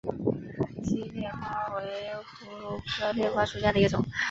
[0.83, 4.03] 新裂瓜为葫芦科裂瓜属下的一个种。